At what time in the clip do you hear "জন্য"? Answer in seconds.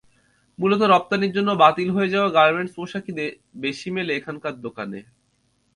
1.37-1.49